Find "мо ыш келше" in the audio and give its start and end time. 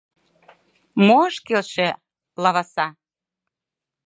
1.05-1.87